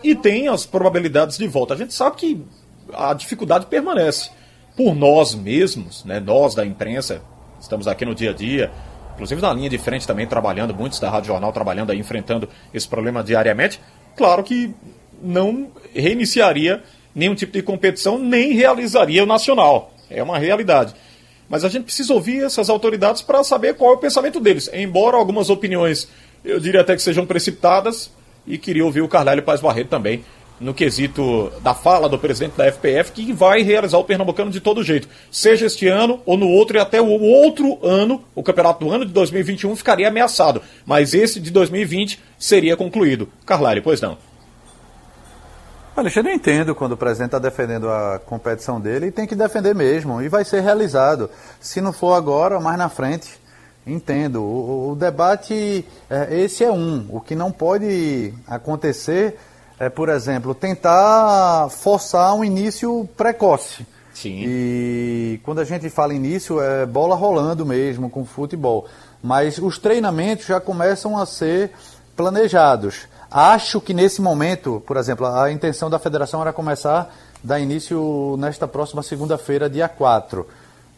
[0.05, 1.75] e tem as probabilidades de volta.
[1.75, 2.45] A gente sabe que
[2.93, 4.31] a dificuldade permanece.
[4.77, 7.21] Por nós mesmos, né, nós da imprensa,
[7.61, 8.71] estamos aqui no dia a dia,
[9.15, 12.87] inclusive na linha de frente também trabalhando, muitos da Rádio Jornal trabalhando aí, enfrentando esse
[12.87, 13.81] problema diariamente.
[14.15, 14.73] Claro que
[15.21, 19.93] não reiniciaria nenhum tipo de competição, nem realizaria o nacional.
[20.11, 20.95] É uma realidade.
[21.49, 24.69] Mas a gente precisa ouvir essas autoridades para saber qual é o pensamento deles.
[24.73, 26.09] Embora algumas opiniões,
[26.45, 28.11] eu diria até que sejam precipitadas,
[28.47, 30.25] e queria ouvir o Carlélio Paz Barreto também,
[30.61, 34.83] no quesito da fala do presidente da FPF, que vai realizar o Pernambucano de todo
[34.83, 35.09] jeito.
[35.31, 39.07] Seja este ano ou no outro, e até o outro ano, o campeonato do ano
[39.07, 40.61] de 2021 ficaria ameaçado.
[40.85, 43.29] Mas esse de 2020 seria concluído.
[43.47, 44.19] Carlélio, pois não.
[45.99, 49.75] Alexandre, eu entendo quando o presidente está defendendo a competição dele e tem que defender
[49.75, 51.31] mesmo, e vai ser realizado.
[51.61, 53.41] Se não for agora, mais na frente.
[53.87, 54.43] Entendo.
[54.43, 57.07] O, o debate, é, esse é um.
[57.11, 59.39] O que não pode acontecer
[59.79, 63.87] é, por exemplo, tentar forçar um início precoce.
[64.13, 64.43] Sim.
[64.47, 68.87] E quando a gente fala início, é bola rolando mesmo com futebol.
[69.23, 71.71] Mas os treinamentos já começam a ser
[72.17, 73.07] planejados.
[73.31, 77.15] Acho que nesse momento, por exemplo, a intenção da federação era começar,
[77.45, 80.47] dar início nesta próxima segunda-feira, dia 4,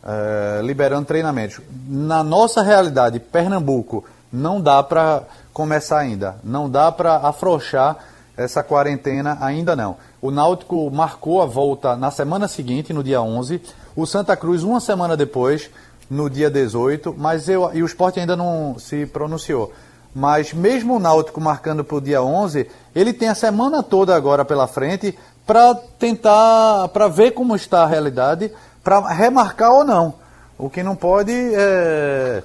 [0.05, 1.61] eh, liberando treinamentos.
[1.89, 7.97] Na nossa realidade, Pernambuco, não dá para começar ainda, não dá para afrouxar
[8.37, 9.97] essa quarentena ainda não.
[10.23, 13.61] O Náutico marcou a volta na semana seguinte, no dia 11,
[13.97, 15.69] o Santa Cruz uma semana depois,
[16.09, 19.73] no dia 18, mas eu, e o esporte ainda não se pronunciou.
[20.15, 24.45] Mas mesmo o Náutico marcando para o dia 11, ele tem a semana toda agora
[24.45, 28.53] pela frente para tentar, para ver como está a realidade,
[28.83, 30.15] para remarcar ou não.
[30.59, 32.43] O que não pode é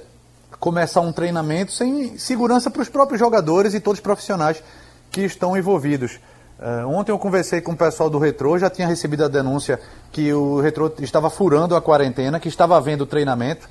[0.58, 4.62] começar um treinamento sem segurança para os próprios jogadores e todos os profissionais
[5.10, 6.18] que estão envolvidos.
[6.58, 9.78] Uh, ontem eu conversei com o pessoal do Retrô, já tinha recebido a denúncia
[10.10, 13.68] que o Retrô estava furando a quarentena, que estava havendo treinamento.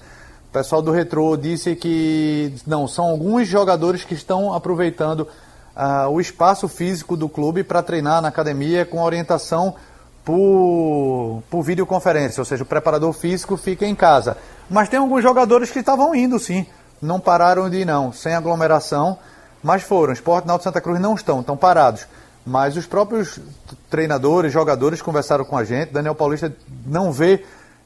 [0.55, 5.27] Pessoal do Retrô disse que não, são alguns jogadores que estão aproveitando
[5.75, 9.75] uh, o espaço físico do clube para treinar na academia com orientação
[10.23, 14.37] por, por videoconferência, ou seja, o preparador físico fica em casa.
[14.69, 16.65] Mas tem alguns jogadores que estavam indo sim,
[17.01, 19.17] não pararam de ir não, sem aglomeração,
[19.61, 20.13] mas foram.
[20.13, 22.07] Esporte Náutico Santa Cruz não estão, estão parados.
[22.45, 23.41] Mas os próprios
[23.89, 25.91] treinadores, jogadores conversaram com a gente.
[25.91, 27.43] Daniel Paulista não vê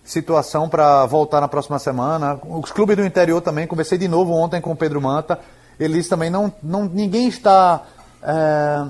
[0.10, 2.40] situação para voltar na próxima semana.
[2.44, 5.40] Os clubes do interior também, conversei de novo ontem com o Pedro Manta.
[5.80, 6.52] Eles também não.
[6.64, 7.84] não ninguém está.
[8.24, 8.86] É,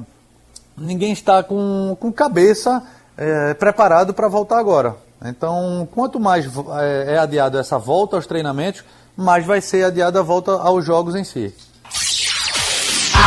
[0.78, 2.82] ninguém está com, com cabeça
[3.18, 4.96] é, preparado para voltar agora.
[5.24, 8.84] Então, quanto mais é, é adiado essa volta aos treinamentos,
[9.18, 11.54] mais vai ser adiada a volta aos jogos em si.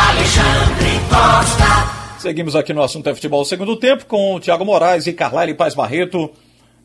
[0.09, 1.93] Alexandre Costa.
[2.19, 5.75] Seguimos aqui no assunto é futebol segundo tempo com o Thiago Moraes e Carlyle Paz
[5.75, 6.31] Barreto,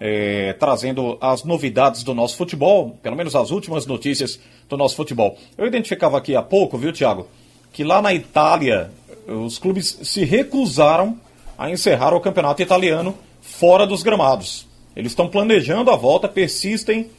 [0.00, 4.38] é, trazendo as novidades do nosso futebol, pelo menos as últimas notícias
[4.68, 5.36] do nosso futebol.
[5.56, 7.26] Eu identificava aqui há pouco, viu, Thiago,
[7.72, 8.90] que lá na Itália
[9.26, 11.18] os clubes se recusaram
[11.56, 14.66] a encerrar o campeonato italiano fora dos gramados.
[14.94, 17.10] Eles estão planejando a volta, persistem.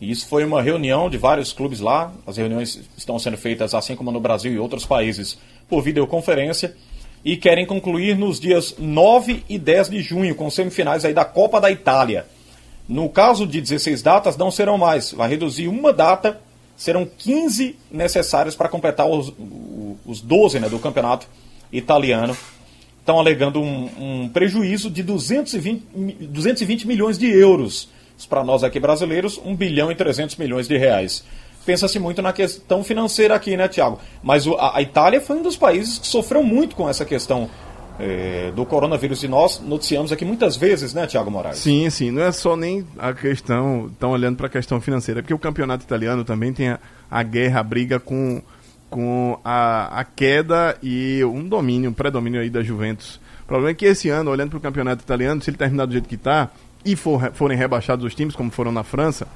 [0.00, 2.12] E isso foi uma reunião de vários clubes lá.
[2.26, 6.74] As reuniões estão sendo feitas, assim como no Brasil e outros países, por videoconferência
[7.24, 11.60] e querem concluir nos dias 9 e 10 de junho, com semifinais aí da Copa
[11.60, 12.26] da Itália.
[12.88, 16.40] No caso de 16 datas, não serão mais, vai reduzir uma data,
[16.76, 19.32] serão 15 necessários para completar os,
[20.04, 21.28] os 12 né, do campeonato
[21.72, 22.36] italiano.
[22.98, 25.82] Estão alegando um, um prejuízo de 220,
[26.26, 27.88] 220 milhões de euros.
[28.28, 31.24] Para nós aqui brasileiros, 1 bilhão e 300 milhões de reais
[31.64, 34.00] pensa-se muito na questão financeira aqui, né, Tiago?
[34.22, 37.48] Mas o, a, a, Itália foi um dos países que sofreu muito com essa questão
[37.98, 41.58] é, do coronavírus e nós noticiamos aqui muitas vezes, né, Tiago Moraes?
[41.58, 42.10] Sim, sim.
[42.10, 45.84] Não é só nem a questão, estão olhando para a questão financeira, porque o campeonato
[45.84, 48.42] italiano também tem a, a guerra, a briga com,
[48.90, 53.20] com a, a queda e um domínio, um predomínio aí da Juventus.
[53.44, 55.92] O problema é que esse ano, olhando para o campeonato italiano, se ele terminar do
[55.92, 56.50] jeito que está
[56.84, 59.26] e for, forem rebaixados os times, como foram na França,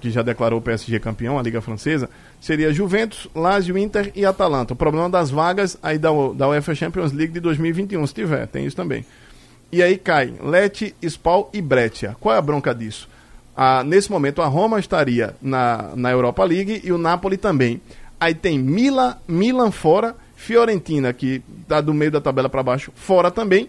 [0.00, 2.10] que já declarou o PSG campeão, a Liga Francesa,
[2.40, 4.72] seria Juventus, Lazio, Inter e Atalanta.
[4.72, 8.66] O problema das vagas aí da, da UEFA Champions League de 2021, se tiver, tem
[8.66, 9.04] isso também.
[9.72, 12.16] E aí cai Lecce, Spal e Breccia.
[12.18, 13.08] Qual é a bronca disso?
[13.56, 17.80] Ah, nesse momento a Roma estaria na, na Europa League e o Napoli também.
[18.18, 23.30] Aí tem Milan, Milan fora, Fiorentina, que está do meio da tabela para baixo, fora
[23.30, 23.68] também.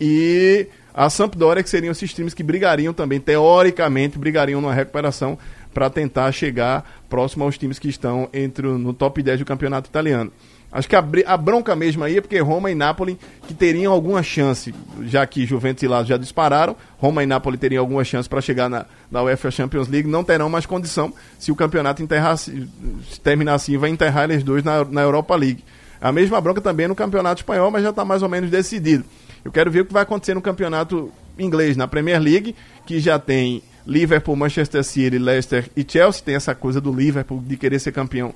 [0.00, 0.66] E
[0.96, 5.38] a Sampdoria, que seriam esses times que brigariam também, teoricamente, brigariam numa recuperação
[5.74, 10.32] para tentar chegar próximo aos times que estão entre no top 10 do campeonato italiano.
[10.72, 13.16] Acho que a, a, bronca mesmo aí é porque Roma e Nápoles
[13.46, 17.82] que teriam alguma chance, já que Juventus e Lazio já dispararam, Roma e Nápoles teriam
[17.82, 21.56] alguma chance para chegar na, na UEFA Champions League, não terão mais condição se o
[21.56, 22.02] campeonato
[22.38, 22.68] se,
[23.22, 25.62] terminar assim, vai enterrar eles dois na, na Europa League.
[26.00, 29.04] A mesma bronca também no campeonato espanhol, mas já está mais ou menos decidido.
[29.46, 32.52] Eu quero ver o que vai acontecer no campeonato inglês, na Premier League,
[32.84, 36.20] que já tem Liverpool, Manchester City, Leicester e Chelsea.
[36.24, 38.34] Tem essa coisa do Liverpool de querer ser campeão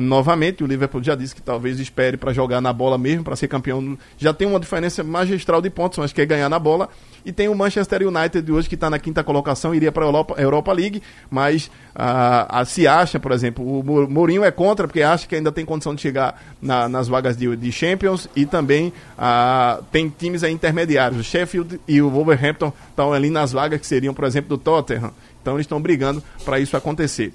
[0.00, 0.64] novamente.
[0.64, 3.96] O Liverpool já disse que talvez espere para jogar na bola mesmo, para ser campeão.
[4.16, 6.88] Já tem uma diferença magistral de pontos, mas quer ganhar na bola.
[7.24, 10.34] E tem o Manchester United hoje que está na quinta colocação, iria para a Europa,
[10.36, 15.36] Europa League, mas ah, se acha, por exemplo, o Mourinho é contra, porque acha que
[15.36, 20.08] ainda tem condição de chegar na, nas vagas de, de, Champions e também ah, tem
[20.08, 21.20] times intermediários.
[21.20, 25.12] O Sheffield e o Wolverhampton estão ali nas vagas que seriam, por exemplo, do Tottenham.
[25.40, 27.32] Então eles estão brigando para isso acontecer.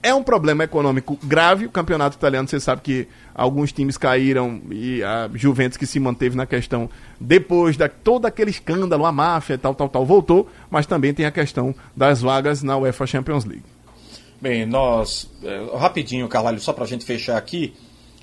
[0.00, 1.66] É um problema econômico grave.
[1.66, 6.36] O campeonato italiano, você sabe que alguns times caíram e a Juventus que se manteve
[6.36, 6.88] na questão
[7.20, 10.48] depois de todo aquele escândalo, a máfia, tal, tal, tal, voltou.
[10.70, 13.64] Mas também tem a questão das vagas na UEFA Champions League.
[14.40, 15.28] Bem, nós.
[15.42, 17.74] É, rapidinho, Carvalho, só para a gente fechar aqui.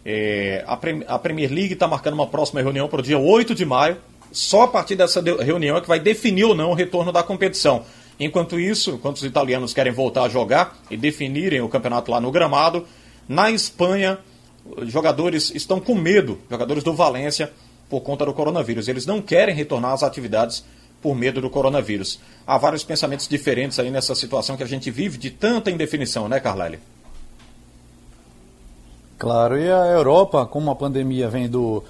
[0.06, 0.80] É, a,
[1.16, 3.98] a Premier League está marcando uma próxima reunião para o dia 8 de maio.
[4.32, 7.84] Só a partir dessa reunião é que vai definir ou não o retorno da competição.
[8.20, 12.32] Enquanto isso, enquanto os italianos querem voltar a jogar e definirem o campeonato lá no
[12.32, 12.86] gramado,
[13.28, 14.20] na Espanha,
[14.84, 17.52] jogadores estão com medo, jogadores do Valência,
[17.90, 18.88] por conta do coronavírus.
[18.88, 20.64] Eles não querem retornar às atividades
[21.02, 22.20] por medo do coronavírus.
[22.48, 26.40] Há vários pensamentos diferentes aí nessa situação que a gente vive de tanta indefinição, né,
[26.40, 26.80] Carlyle?
[29.18, 31.84] Claro, e a Europa, como a pandemia vem do,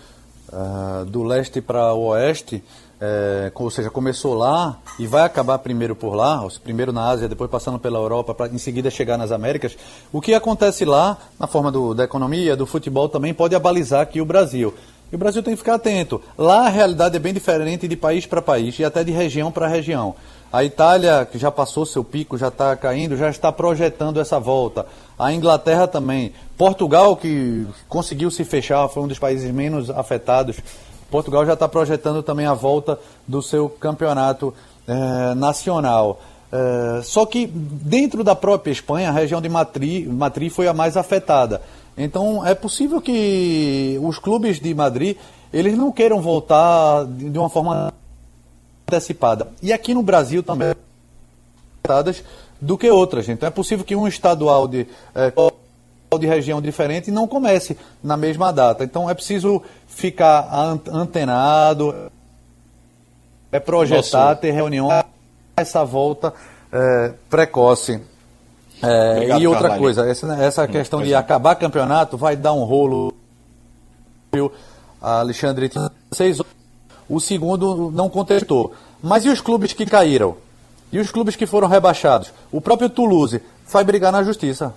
[0.49, 2.63] uh, do leste para o oeste,
[2.99, 7.49] é, ou seja, começou lá e vai acabar primeiro por lá, primeiro na Ásia, depois
[7.49, 9.77] passando pela Europa, para em seguida chegar nas Américas.
[10.11, 14.21] O que acontece lá, na forma do, da economia, do futebol, também pode abalizar aqui
[14.21, 14.73] o Brasil.
[15.11, 16.21] E o Brasil tem que ficar atento.
[16.37, 19.67] Lá a realidade é bem diferente de país para país e até de região para
[19.67, 20.15] região.
[20.51, 24.85] A Itália, que já passou seu pico, já está caindo, já está projetando essa volta.
[25.19, 26.33] A Inglaterra também.
[26.57, 30.57] Portugal, que conseguiu se fechar, foi um dos países menos afetados.
[31.09, 34.53] Portugal já está projetando também a volta do seu campeonato
[34.87, 36.19] eh, nacional.
[36.51, 40.95] Eh, só que dentro da própria Espanha, a região de Madrid, Madrid foi a mais
[40.95, 41.61] afetada.
[41.97, 45.17] Então é possível que os clubes de Madrid
[45.53, 47.93] eles não queiram voltar de uma forma
[48.87, 49.47] antecipada.
[49.61, 50.73] E aqui no Brasil também
[52.59, 53.29] do que outras.
[53.29, 55.31] Então é possível que um estadual de, é,
[56.17, 58.83] de região diferente não comece na mesma data.
[58.83, 59.61] Então é preciso
[59.95, 60.49] ficar
[60.91, 62.11] antenado,
[63.51, 64.35] é projetar, Nossa.
[64.35, 64.89] ter reunião,
[65.55, 66.33] essa volta
[66.71, 68.01] é, precoce.
[68.83, 69.81] É, Obrigado, e outra Carvalho.
[69.81, 73.13] coisa, essa, essa hum, questão de acabar campeonato vai dar um rolo.
[75.01, 75.71] Alexandre
[76.11, 76.41] seis
[77.07, 78.73] o segundo não contestou.
[79.01, 80.35] Mas e os clubes que caíram?
[80.91, 82.33] E os clubes que foram rebaixados?
[82.51, 83.41] O próprio Toulouse
[83.71, 84.73] vai brigar na justiça.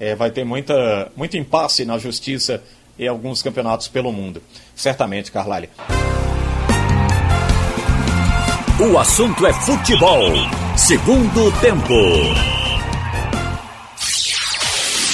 [0.00, 2.62] É, vai ter muita, muito impasse na justiça
[2.98, 4.42] em alguns campeonatos pelo mundo.
[4.74, 5.68] Certamente, Carlyle.
[8.80, 10.32] O assunto é futebol.
[10.76, 11.94] Segundo tempo.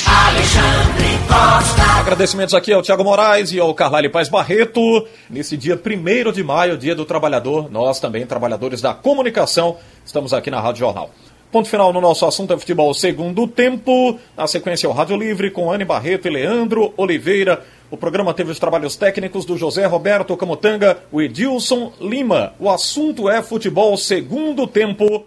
[0.06, 1.82] Alexandre Costa.
[2.00, 4.80] Agradecimentos aqui ao Tiago Moraes e ao Carlyle Paz Barreto.
[5.28, 10.50] Nesse dia 1 de maio, dia do trabalhador, nós também, trabalhadores da comunicação, estamos aqui
[10.50, 11.10] na Rádio Jornal.
[11.50, 14.16] Ponto final no nosso assunto é futebol segundo tempo.
[14.36, 17.64] Na sequência, o Rádio Livre com Anne Barreto e Leandro Oliveira.
[17.90, 22.54] O programa teve os trabalhos técnicos do José Roberto Camotanga, o Edilson Lima.
[22.60, 25.26] O assunto é futebol segundo tempo.